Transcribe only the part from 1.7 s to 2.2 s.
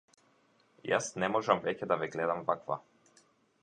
да ве